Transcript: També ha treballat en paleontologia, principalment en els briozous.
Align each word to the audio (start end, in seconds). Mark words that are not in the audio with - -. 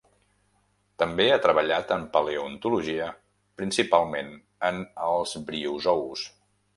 També 1.01 1.25
ha 1.33 1.41
treballat 1.41 1.91
en 1.95 2.07
paleontologia, 2.15 3.09
principalment 3.63 4.31
en 4.71 4.81
els 5.09 5.35
briozous. 5.51 6.25